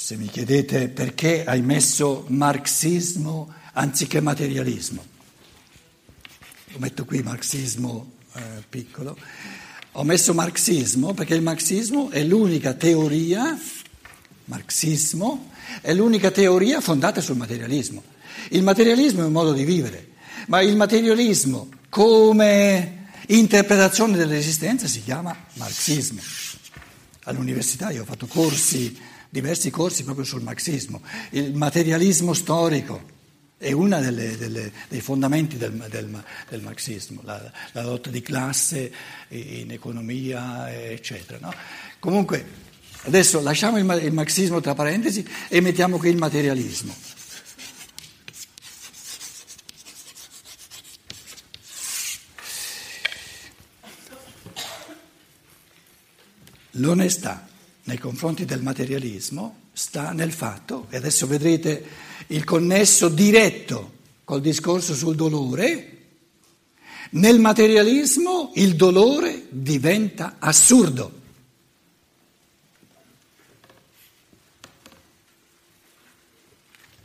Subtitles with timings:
[0.00, 5.04] se mi chiedete perché hai messo marxismo anziché materialismo,
[6.68, 9.14] lo metto qui marxismo eh, piccolo,
[9.92, 13.60] ho messo marxismo perché il marxismo è l'unica teoria,
[14.46, 15.50] marxismo,
[15.82, 18.02] è l'unica teoria fondata sul materialismo.
[18.48, 20.12] Il materialismo è un modo di vivere,
[20.46, 26.22] ma il materialismo come interpretazione dell'esistenza si chiama marxismo.
[27.24, 33.18] All'università io ho fatto corsi, diversi corsi proprio sul marxismo, il materialismo storico
[33.56, 38.90] è uno dei fondamenti del, del, del marxismo, la, la, lotta di classe
[39.28, 41.38] in economia, eccetera.
[41.40, 41.52] No?
[41.98, 42.42] Comunque,
[43.02, 46.96] adesso lasciamo il, il marxismo tra parentesi e mettiamo qui il materialismo.
[56.74, 57.49] L'onestà
[57.84, 61.84] nei confronti del materialismo sta nel fatto, e adesso vedrete
[62.28, 65.98] il connesso diretto col discorso sul dolore,
[67.10, 71.18] nel materialismo il dolore diventa assurdo.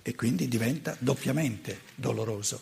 [0.03, 2.61] E quindi diventa doppiamente doloroso.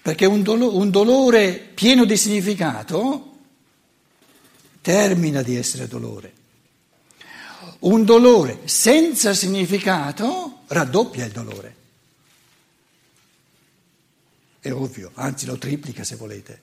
[0.00, 3.38] Perché un, dolo- un dolore pieno di significato
[4.80, 6.32] termina di essere dolore.
[7.86, 11.76] Un dolore senza significato raddoppia il dolore.
[14.58, 16.62] È ovvio, anzi lo triplica se volete,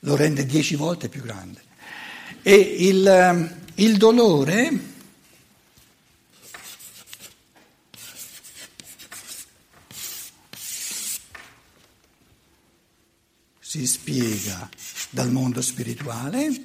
[0.00, 1.62] lo rende dieci volte più grande.
[2.42, 4.70] E il, ehm, il dolore
[13.60, 14.68] si spiega
[15.10, 16.64] dal mondo spirituale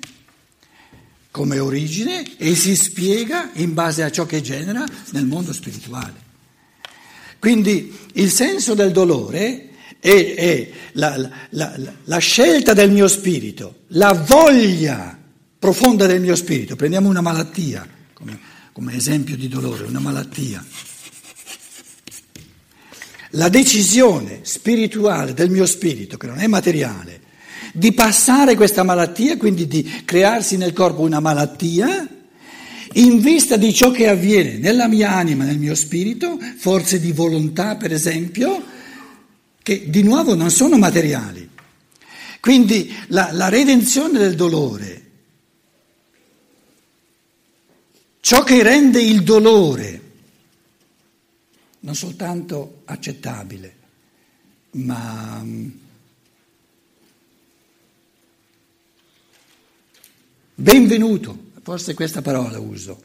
[1.35, 6.13] come origine e si spiega in base a ciò che genera nel mondo spirituale.
[7.39, 13.79] Quindi il senso del dolore è, è la, la, la, la, scelta del mio spirito,
[13.87, 15.19] la voglia
[15.59, 16.77] profonda del mio spirito.
[16.77, 18.39] Prendiamo una malattia come,
[18.71, 20.63] come esempio di dolore, una malattia.
[23.31, 27.23] La decisione spirituale del mio spirito, che non è materiale,
[27.75, 32.07] di passare questa malattia, quindi di crearsi nel corpo una malattia,
[32.93, 37.75] in vista di ciò che avviene nella mia anima, nel mio spirito, forze di volontà
[37.75, 38.63] per esempio,
[39.61, 41.49] che di nuovo non sono materiali.
[42.39, 45.03] Quindi la, la redenzione del dolore,
[48.21, 50.01] ciò che rende il dolore
[51.81, 53.75] non soltanto accettabile,
[54.71, 55.43] ma
[60.65, 63.03] benvenuto, forse questa parola uso,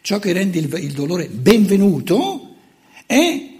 [0.00, 2.54] ciò che rende il, il dolore benvenuto
[3.04, 3.50] è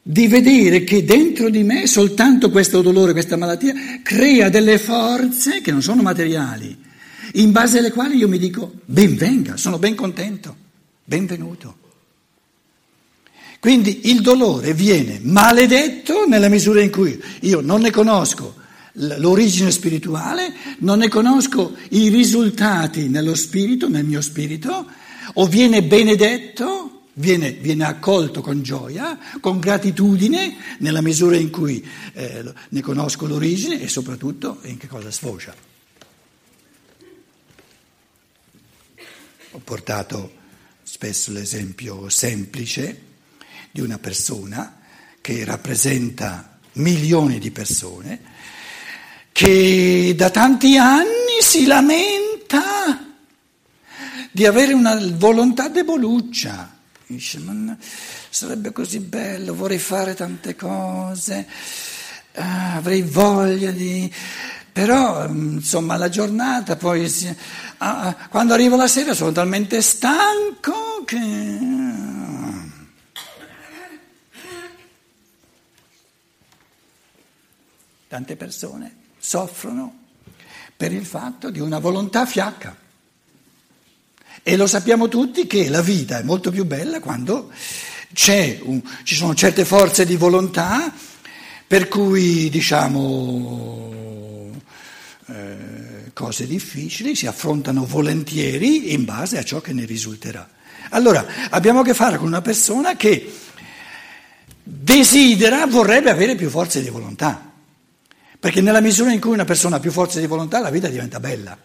[0.00, 5.72] di vedere che dentro di me soltanto questo dolore, questa malattia, crea delle forze che
[5.72, 6.78] non sono materiali,
[7.32, 10.54] in base alle quali io mi dico benvenga, sono ben contento,
[11.02, 11.78] benvenuto.
[13.58, 18.59] Quindi il dolore viene maledetto nella misura in cui io non ne conosco
[18.94, 24.86] l'origine spirituale, non ne conosco i risultati nello spirito, nel mio spirito,
[25.34, 32.52] o viene benedetto, viene, viene accolto con gioia, con gratitudine, nella misura in cui eh,
[32.68, 35.54] ne conosco l'origine e soprattutto in che cosa sfocia.
[39.52, 40.38] Ho portato
[40.82, 43.02] spesso l'esempio semplice
[43.70, 44.80] di una persona
[45.20, 48.20] che rappresenta milioni di persone
[49.40, 53.02] che da tanti anni si lamenta
[54.30, 56.76] di avere una volontà deboluccia.
[57.06, 57.74] Dice, ma
[58.28, 61.48] sarebbe così bello, vorrei fare tante cose,
[62.34, 64.12] ah, avrei voglia di...
[64.72, 67.26] Però, insomma, la giornata poi, si...
[67.78, 71.58] ah, ah quando arrivo la sera sono talmente stanco che...
[78.06, 79.98] Tante persone soffrono
[80.76, 82.74] per il fatto di una volontà fiacca.
[84.42, 87.52] E lo sappiamo tutti che la vita è molto più bella quando
[88.62, 90.90] un, ci sono certe forze di volontà
[91.66, 94.50] per cui diciamo
[95.26, 100.48] eh, cose difficili si affrontano volentieri in base a ciò che ne risulterà.
[100.90, 103.30] Allora abbiamo a che fare con una persona che
[104.62, 107.49] desidera, vorrebbe avere più forze di volontà.
[108.40, 111.20] Perché nella misura in cui una persona ha più forza di volontà la vita diventa
[111.20, 111.56] bella.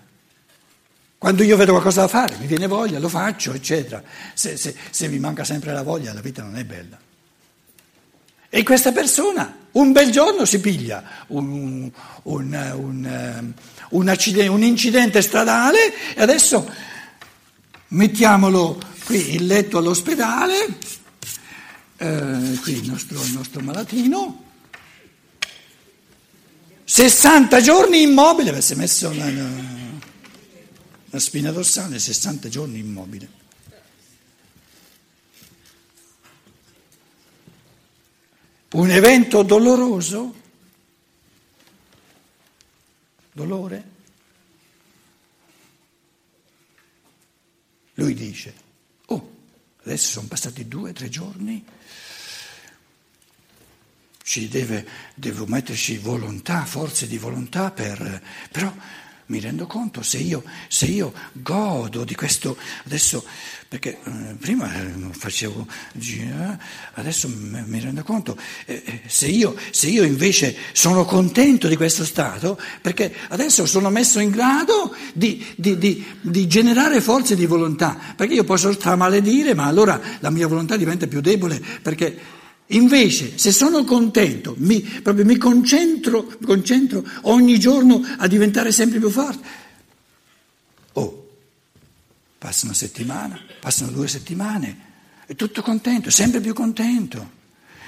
[1.18, 4.04] Quando io vedo qualcosa da fare, mi viene voglia, lo faccio, eccetera.
[4.33, 7.00] Se, se, se mi manca sempre la voglia, la vita non è bella.
[8.50, 11.92] E questa persona un bel giorno si piglia un,
[12.24, 13.54] un, un,
[13.89, 16.69] un incidente stradale e adesso
[17.89, 20.68] mettiamolo qui il letto all'ospedale,
[21.98, 24.44] eh, qui il nostro, il nostro malatino,
[26.88, 29.50] 60 giorni immobile, avesse messo la, la,
[31.10, 33.28] la spina dorsale, 60 giorni immobile.
[38.74, 40.36] Un evento doloroso?
[43.31, 43.94] Dolore?
[47.96, 48.54] Lui dice,
[49.08, 49.36] oh,
[49.84, 51.66] adesso sono passati due, tre giorni,
[54.25, 54.83] ci deve,
[55.13, 58.22] devo metterci volontà, forze di volontà per...
[58.51, 58.74] però
[59.27, 63.24] mi rendo conto se io, se io godo di questo, adesso,
[63.68, 65.68] perché eh, prima eh, facevo,
[66.00, 66.57] eh,
[66.94, 72.04] adesso mi rendo conto, eh, eh, se, io, se io invece sono contento di questo
[72.04, 77.98] stato, perché adesso sono messo in grado di, di, di, di generare forze di volontà,
[78.16, 83.52] perché io posso stramaledire, ma allora la mia volontà diventa più debole, perché Invece, se
[83.52, 89.48] sono contento, mi, proprio mi concentro, concentro ogni giorno a diventare sempre più forte.
[90.94, 91.28] Oh,
[92.40, 94.78] passa una settimana, passano due settimane,
[95.28, 97.44] è tutto contento, sempre più contento.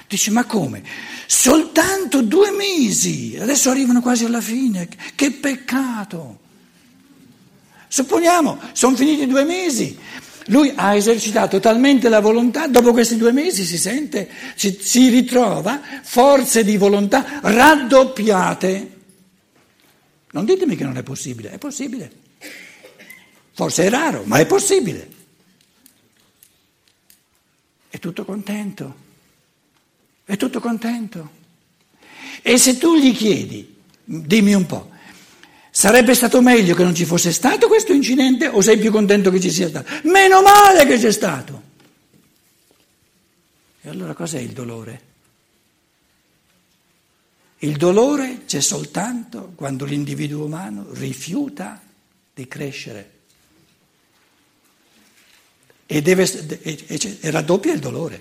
[0.06, 0.82] Dice, ma come?
[1.26, 6.38] Soltanto due mesi, adesso arrivano quasi alla fine, che peccato.
[7.88, 9.98] Supponiamo, sono finiti due mesi,
[10.48, 15.80] lui ha esercitato talmente la volontà, dopo questi due mesi si sente, si, si ritrova
[16.02, 18.96] forze di volontà raddoppiate.
[20.30, 22.10] Non ditemi che non è possibile, è possibile.
[23.52, 25.08] Forse è raro, ma è possibile.
[27.88, 29.06] È tutto contento.
[30.24, 31.36] È tutto contento.
[32.42, 34.90] E se tu gli chiedi, dimmi un po',
[35.78, 39.38] Sarebbe stato meglio che non ci fosse stato questo incidente o sei più contento che
[39.38, 39.88] ci sia stato?
[40.08, 41.62] Meno male che c'è stato.
[43.82, 45.02] E allora cos'è il dolore?
[47.58, 51.80] Il dolore c'è soltanto quando l'individuo umano rifiuta
[52.34, 53.10] di crescere.
[55.86, 58.20] E, deve, e, e raddoppia il dolore.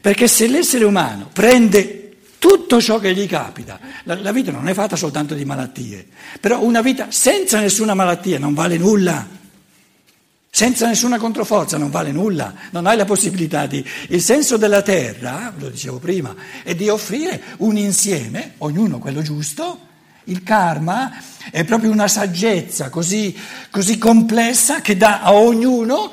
[0.00, 1.99] Perché se l'essere umano prende
[2.40, 3.78] tutto ciò che gli capita.
[4.04, 6.08] La, la, vita non è fatta soltanto di malattie,
[6.40, 9.28] però una vita senza nessuna malattia non vale nulla,
[10.50, 13.84] senza nessuna controforza non vale nulla, non hai la possibilità di...
[14.08, 19.88] Il senso della terra, lo dicevo prima, è di offrire un insieme, ognuno quello giusto,
[20.24, 21.12] il karma
[21.50, 23.36] è proprio una saggezza così,
[23.70, 26.10] così complessa che dà a ognuno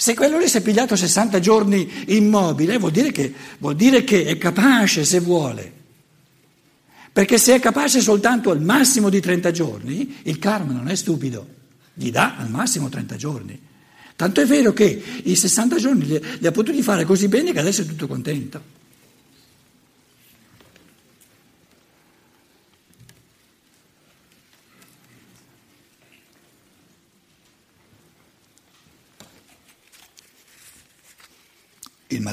[0.00, 4.24] se quello lì si è pigliato 60 giorni immobile, vuol dire, che, vuol dire che
[4.24, 5.70] è capace se vuole.
[7.12, 11.46] Perché se è capace soltanto al massimo di 30 giorni, il karma non è stupido,
[11.92, 13.60] gli dà al massimo 30 giorni.
[14.16, 17.58] Tanto è vero che i 60 giorni li, li ha potuti fare così bene che
[17.60, 18.78] adesso è tutto contento.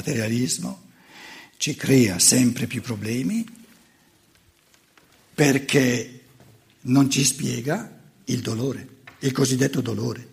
[0.08, 0.86] Materialismo
[1.58, 3.46] ci crea sempre più problemi
[5.34, 6.20] perché
[6.82, 8.88] non ci spiega il dolore,
[9.20, 10.26] il cosiddetto dolore.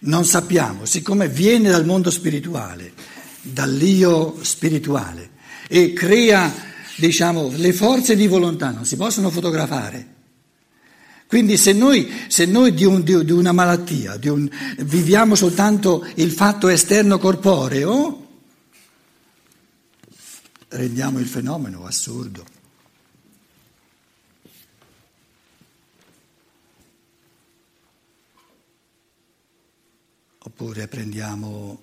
[0.00, 2.92] Non sappiamo, siccome viene dal mondo spirituale,
[3.40, 5.30] dall'io spirituale
[5.68, 6.52] e crea,
[6.96, 10.12] diciamo, le forze di volontà non si possono fotografare.
[11.26, 14.48] Quindi se noi, se noi di, un, di, una malattia di un,
[14.80, 18.23] viviamo soltanto il fatto esterno corporeo,
[20.76, 22.44] rendiamo il fenomeno assurdo.
[30.38, 31.82] Oppure prendiamo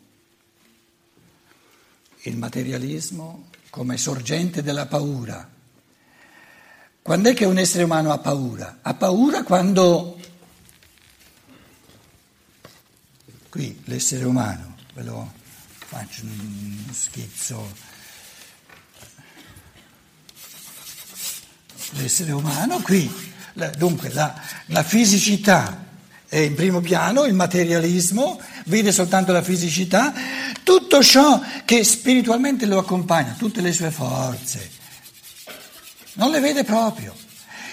[2.23, 5.49] il materialismo come sorgente della paura.
[7.01, 8.79] Quando è che un essere umano ha paura?
[8.81, 10.19] Ha paura quando...
[13.49, 15.33] Qui l'essere umano, ve lo
[15.77, 17.89] faccio un schizzo
[21.91, 23.29] l'essere umano qui.
[23.77, 24.33] Dunque la,
[24.67, 25.85] la fisicità
[26.27, 30.13] è in primo piano, il materialismo vede soltanto la fisicità,
[30.63, 34.71] tutto ciò che spiritualmente lo accompagna, tutte le sue forze,
[36.13, 37.13] non le vede proprio.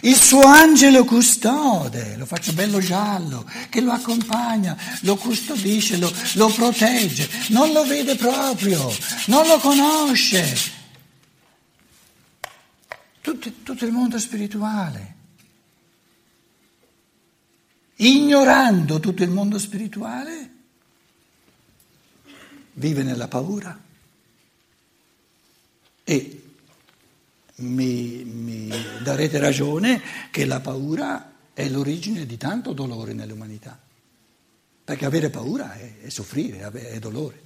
[0.03, 6.49] il suo angelo custode, lo faccio bello giallo, che lo accompagna, lo custodisce, lo, lo
[6.49, 8.95] protegge, non lo vede proprio,
[9.27, 10.77] non lo conosce.
[13.79, 15.15] Tutto, il mondo spirituale.
[17.95, 20.51] Ignorando tutto il mondo spirituale,
[22.73, 23.81] vive nella paura
[26.03, 26.43] e
[27.55, 28.69] mi, mi
[29.01, 33.79] darete ragione che la paura è l'origine di tanto dolore nell'umanità,
[34.83, 37.41] perché avere paura è, è soffrire, è dolore.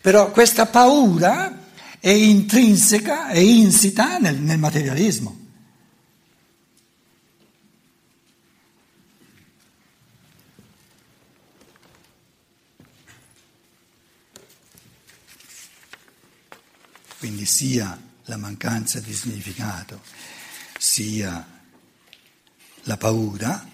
[0.00, 1.68] Però questa paura
[2.00, 5.40] è intrinseca, è insita nel, nel materialismo.
[17.42, 20.00] Quindi sia la mancanza di significato,
[20.78, 21.44] sia
[22.82, 23.68] la paura,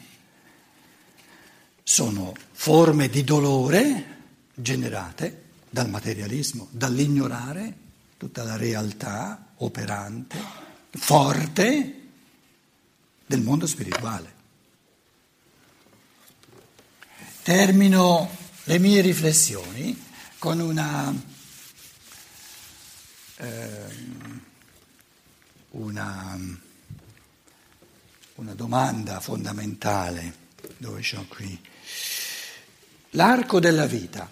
[1.83, 4.17] sono forme di dolore
[4.55, 7.77] generate dal materialismo, dall'ignorare
[8.17, 10.39] tutta la realtà operante,
[10.91, 12.09] forte
[13.27, 14.35] del mondo spirituale.
[17.43, 18.31] Termino
[18.65, 20.05] le mie riflessioni
[20.39, 21.37] con una
[23.41, 24.41] Ehm,
[25.71, 26.39] una,
[28.35, 30.35] una domanda fondamentale,
[30.77, 31.61] dove c'ho qui?
[33.11, 34.29] L'arco della vita,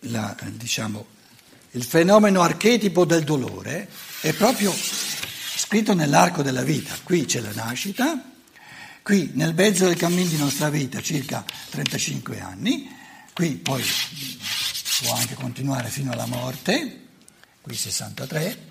[0.00, 1.06] la, diciamo,
[1.72, 3.88] il fenomeno archetipo del dolore
[4.20, 6.96] è proprio scritto nell'arco della vita.
[7.02, 8.32] Qui c'è la nascita,
[9.02, 12.88] qui nel mezzo del cammino di nostra vita circa 35 anni,
[13.34, 13.84] qui poi
[15.00, 17.06] può anche continuare fino alla morte,
[17.60, 18.66] qui 63.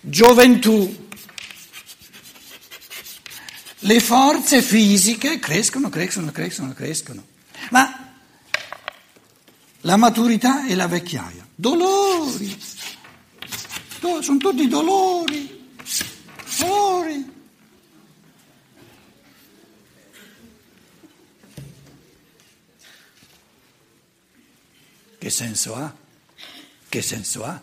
[0.00, 1.04] Gioventù.
[3.80, 7.26] Le forze fisiche crescono, crescono, crescono, crescono.
[7.70, 8.14] Ma
[9.80, 12.58] la maturità e la vecchiaia, dolori,
[14.20, 15.70] sono tutti dolori,
[16.58, 17.35] dolori.
[25.26, 25.92] Che senso ha?
[26.88, 27.60] Che senso ha?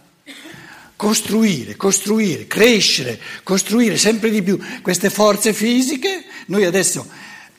[0.98, 6.26] Costruire, costruire, crescere, costruire sempre di più queste forze fisiche.
[6.48, 7.08] Noi adesso,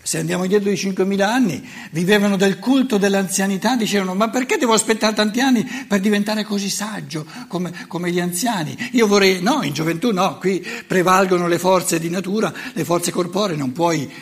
[0.03, 5.15] se andiamo indietro di 5.000 anni, vivevano del culto dell'anzianità, dicevano ma perché devo aspettare
[5.15, 8.77] tanti anni per diventare così saggio come, come gli anziani?
[8.93, 13.57] Io vorrei, no, in gioventù no, qui prevalgono le forze di natura, le forze corporee,
[13.57, 14.13] non puoi...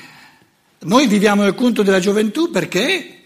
[0.85, 3.22] Noi viviamo nel culto della gioventù perché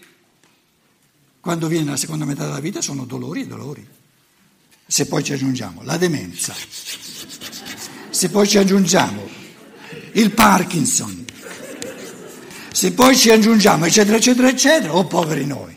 [1.47, 3.87] quando viene la seconda metà della vita sono dolori e dolori.
[4.85, 6.53] Se poi ci aggiungiamo la demenza,
[8.09, 9.29] se poi ci aggiungiamo
[10.11, 11.25] il Parkinson,
[12.69, 15.73] se poi ci aggiungiamo eccetera eccetera eccetera, oh poveri noi.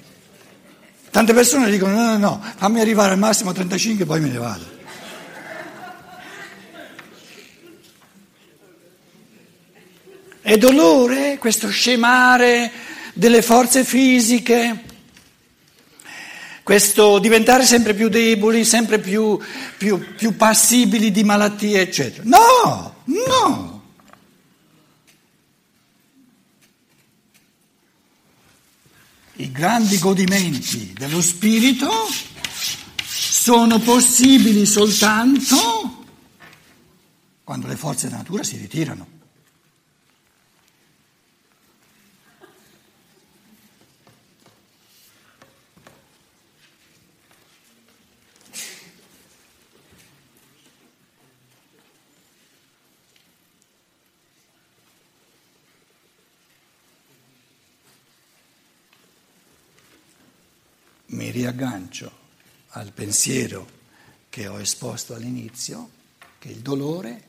[1.08, 4.28] Tante persone dicono no no no, fammi arrivare al massimo a 35 e poi me
[4.28, 4.66] ne vado.
[10.40, 12.72] È dolore questo scemare
[13.14, 14.88] delle forze fisiche
[16.70, 19.36] questo diventare sempre più deboli, sempre più,
[19.76, 22.22] più, più passibili di malattie, eccetera.
[22.24, 23.82] No, no.
[29.32, 31.90] I grandi godimenti dello spirito
[33.04, 36.04] sono possibili soltanto
[37.42, 39.19] quando le forze della natura si ritirano.
[61.50, 62.10] Mi riaggancio
[62.70, 63.66] al pensiero
[64.28, 65.90] che ho esposto all'inizio,
[66.38, 67.22] che il dolore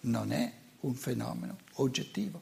[0.00, 2.40] non è un fenomeno oggettivo.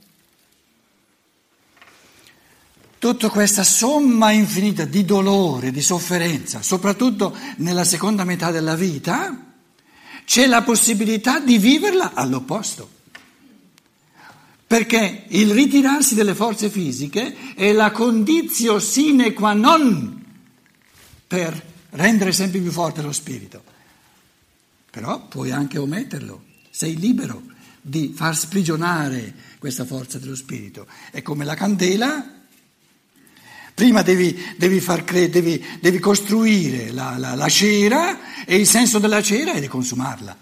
[2.99, 9.53] Tutta questa somma infinita di dolore, di sofferenza, soprattutto nella seconda metà della vita,
[10.25, 12.95] c'è la possibilità di viverla all'opposto.
[14.67, 20.16] Perché il ritirarsi delle forze fisiche è la condizio sine qua non
[21.27, 23.63] per rendere sempre più forte lo spirito.
[24.91, 27.43] Però puoi anche ometterlo, sei libero
[27.81, 30.87] di far sprigionare questa forza dello spirito.
[31.11, 32.37] È come la candela,
[33.77, 39.21] Prima devi, devi, cre- devi, devi costruire la, la, la cera e il senso della
[39.21, 40.35] cera è di consumarla.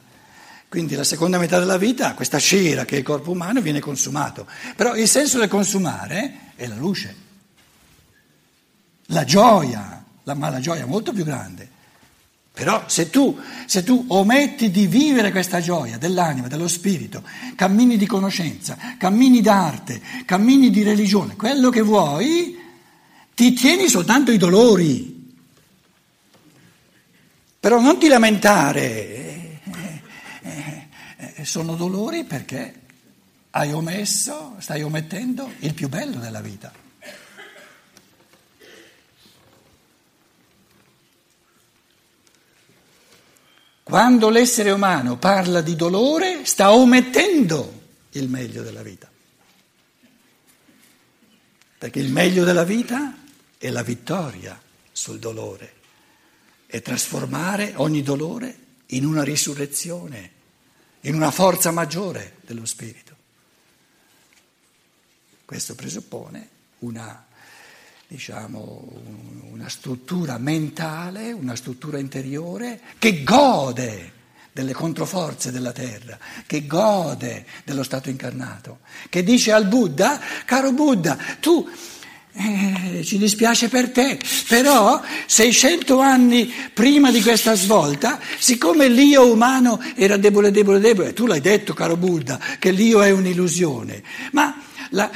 [0.69, 4.47] Quindi la seconda metà della vita, questa cera che è il corpo umano, viene consumato.
[4.77, 7.17] Però il senso del consumare è la luce,
[9.07, 11.71] la gioia, la, ma la gioia molto più grande.
[12.53, 17.25] Però se tu, se tu, ometti di vivere questa gioia dell'anima, dello spirito,
[17.57, 22.57] cammini di conoscenza, cammini d'arte, cammini di religione, quello che vuoi,
[23.35, 25.33] ti tieni soltanto i dolori.
[27.59, 29.61] Però non ti lamentare,
[31.43, 32.83] sono dolori perché
[33.51, 36.84] hai omesso, stai omettendo il più bello della vita.
[43.85, 49.11] Quando l'essere umano parla di dolore, sta omettendo il meglio della vita.
[51.77, 53.15] Perché il meglio della vita
[53.59, 54.59] è la vittoria
[54.91, 55.75] sul dolore,
[56.65, 60.31] è trasformare ogni dolore in una risurrezione,
[61.03, 63.15] in una forza maggiore dello spirito.
[65.45, 66.49] Questo presuppone
[66.79, 67.27] una
[68.07, 68.87] diciamo,
[69.51, 74.13] una struttura mentale, una struttura interiore che gode
[74.53, 81.19] delle controforze della terra, che gode dello stato incarnato, che dice al Buddha, caro Buddha,
[81.41, 81.69] tu
[82.37, 84.19] eh, ci dispiace per te,
[84.49, 91.27] però 600 anni prima di questa svolta, siccome l'io umano era debole, debole, debole, tu
[91.27, 94.54] l'hai detto, caro Buddha, che l'io è un'illusione, ma
[94.95, 95.11] la,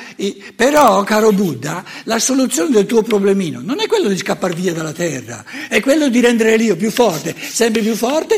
[0.54, 4.92] però, caro Buddha, la soluzione del tuo problemino non è quello di scappare via dalla
[4.92, 8.36] terra, è quello di rendere l'io più forte, sempre più forte.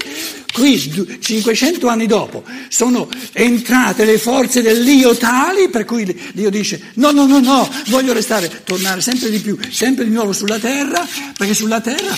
[0.53, 7.13] Qui, 500 anni dopo, sono entrate le forze dell'io tali per cui l'io dice no,
[7.13, 11.07] no, no, no, voglio restare, tornare sempre di più, sempre di nuovo sulla terra,
[11.37, 12.15] perché sulla terra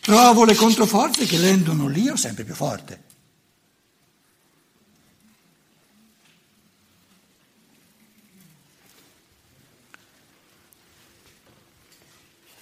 [0.00, 3.13] trovo le controforze che rendono l'io sempre più forte.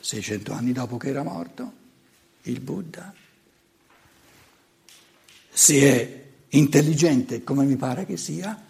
[0.03, 1.73] 600 anni dopo che era morto,
[2.43, 3.15] il Buddha,
[5.49, 8.61] se è intelligente come mi pare che sia,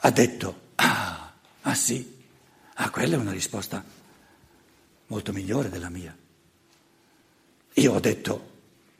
[0.00, 2.16] ha detto, ah, ah sì,
[2.74, 3.82] ah quella è una risposta
[5.06, 6.16] molto migliore della mia.
[7.74, 8.50] Io ho detto,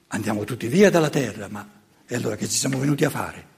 [0.09, 3.57] andiamo tutti via dalla terra, ma e allora che ci siamo venuti a fare?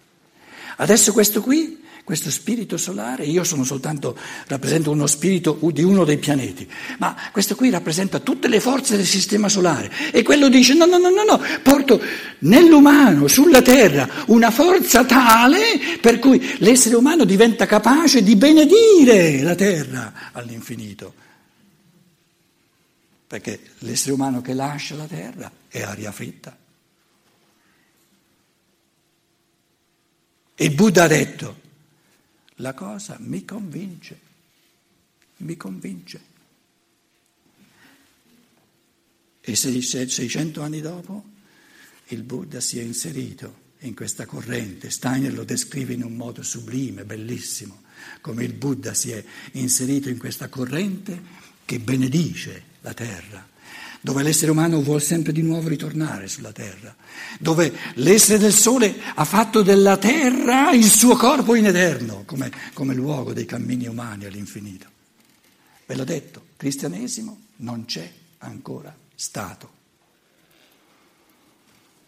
[0.79, 1.80] Adesso questo qui
[2.11, 4.19] questo spirito solare, io sono soltanto,
[4.49, 6.69] rappresento uno spirito di uno dei pianeti,
[6.99, 10.99] ma questo qui rappresenta tutte le forze del sistema solare e quello dice no, no,
[10.99, 12.03] no, no, no, porto
[12.41, 15.61] nell'umano, sulla Terra, una forza tale
[16.01, 21.15] per cui l'essere umano diventa capace di benedire la Terra all'infinito.
[23.29, 26.57] Perché l'essere umano che lascia la Terra è aria fritta.
[30.57, 31.69] E Buddha ha detto,
[32.61, 34.19] la cosa mi convince,
[35.39, 36.29] mi convince.
[39.41, 41.25] E 600 anni dopo
[42.09, 44.91] il Buddha si è inserito in questa corrente.
[44.91, 47.83] Steiner lo descrive in un modo sublime, bellissimo,
[48.21, 53.49] come il Buddha si è inserito in questa corrente che benedice la terra
[54.01, 56.95] dove l'essere umano vuole sempre di nuovo ritornare sulla terra,
[57.39, 62.95] dove l'essere del sole ha fatto della terra il suo corpo in eterno, come, come
[62.95, 64.87] luogo dei cammini umani all'infinito.
[65.87, 69.79] Ve l'ho detto, cristianesimo non c'è ancora stato.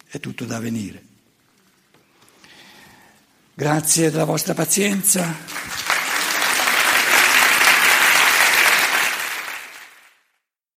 [0.07, 1.11] È tutto da venire.
[3.53, 5.92] Grazie della vostra pazienza.